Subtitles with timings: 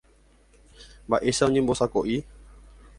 [1.11, 2.17] Mba'éicha oñembosako'i.